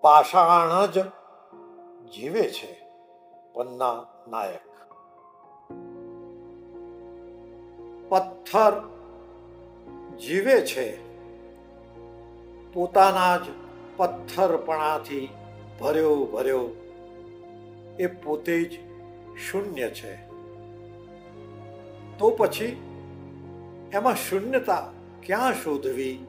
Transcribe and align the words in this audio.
પાષાણ 0.00 0.86
જ 0.86 0.98
જીવે 2.12 2.42
છે 2.42 2.82
પન્ના 3.52 4.04
નાયક. 4.28 4.60
પથ્થર 8.08 8.72
જીવે 10.20 10.60
છે 10.60 11.10
પોતાના 12.72 13.36
જ 13.36 13.40
પથ્થરપણાથી 13.96 15.28
ભર્યો 15.80 16.16
ભર્યો. 16.16 16.68
એ 17.98 18.06
પોતે 18.06 18.62
જ 18.62 18.78
શૂન્ય 19.38 19.88
છે. 19.88 20.16
તો 22.18 22.30
પછી 22.30 22.64
એમાં 23.92 24.16
શૂન્યતા 24.16 24.92
ક્યાં 25.22 25.54
શોધવી? 25.54 26.26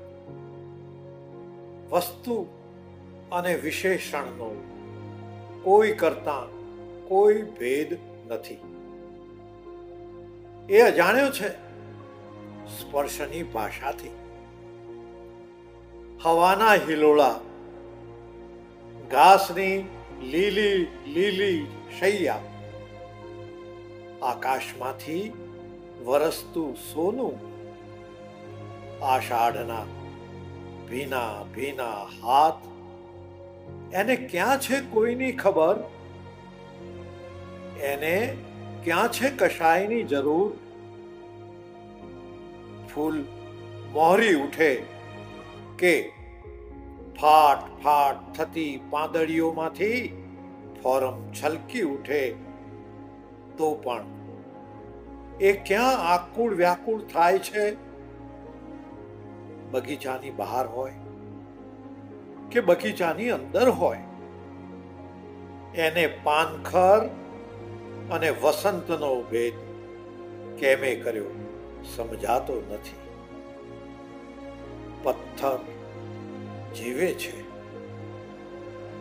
વસ્તુ 1.91 2.60
અને 3.31 3.53
વિશેષણનો 3.55 4.49
કોઈ 5.63 5.93
કરતા 6.01 6.43
કોઈ 7.09 7.43
ભેદ 7.59 7.89
નથી. 8.29 8.61
એ 10.69 10.81
અજાણ્યો 10.81 11.31
છે 11.31 11.49
સ્પર્શની 12.77 13.43
ભાષાથી. 13.53 14.15
હવાના 16.23 16.75
હિલોળા, 16.87 17.37
ઘાસની 19.11 19.77
લીલી 20.33 20.79
લીલી 21.07 21.59
શૈયા, 21.99 22.41
આકાશમાંથી 24.23 25.23
વરસતું 26.05 26.75
સોનું, 26.89 27.37
આષાઢના 29.03 29.85
ભીના 30.89 31.33
ભીના 31.55 31.99
હાથ 32.19 32.61
એને 33.93 34.15
ક્યાં 34.15 34.59
છે 34.59 34.81
કોઈની 34.81 35.31
ખબર? 35.31 35.75
એને 37.81 38.37
ક્યાં 38.83 39.11
છે 39.11 39.29
કશાયની 39.29 40.03
જરૂર? 40.03 40.51
ફૂલ 42.95 43.25
મોહરી 43.91 44.35
ઉઠે 44.35 44.83
કે 45.79 46.11
ફાટ 47.21 47.83
ફાટ 47.83 48.33
થતી 48.33 48.81
પાંદડીઓમાંથી 48.89 50.23
ફોરમ 50.83 51.31
છલકી 51.31 51.81
ઉઠે 51.81 52.31
તો 53.57 53.73
પણ 53.73 54.03
એ 55.41 55.53
ક્યાં 55.53 55.97
આકુળ 56.13 56.55
વ્યાકુળ 56.55 57.01
થાય 57.01 57.39
છે? 57.39 57.75
બગીચાની 59.71 60.29
બહાર 60.29 60.67
હોય 60.67 60.93
કે 62.51 62.59
બગીચાની 62.59 63.29
અંદર 63.29 63.69
હોય. 63.69 63.97
એને 65.75 66.07
પાનખર 66.07 67.09
અને 68.11 68.29
વસંતનો 68.29 69.21
ભેદ 69.21 69.53
કેમે 70.59 70.95
કર્યો 70.95 71.25
સમજાતો 71.95 72.63
નથી. 72.71 72.95
પથ્થર 75.03 75.59
જીવે 76.75 77.13
છે. 77.13 77.51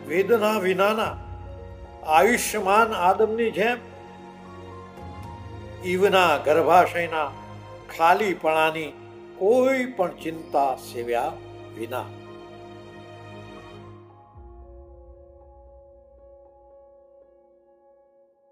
વેદના 0.07 0.59
વિનાના 0.59 1.17
આયુષ્યમાન 2.07 2.93
આદમની 2.93 3.51
જેમ 3.51 3.77
ઈવના 5.85 6.37
ગર્ભાશયના 6.37 7.31
ખાલીપણાની 7.97 8.93
કોઈ 9.37 9.85
પણ 9.85 10.11
ચિંતા 10.11 10.75
સેવ્યા 10.75 11.33
વિના. 11.77 12.05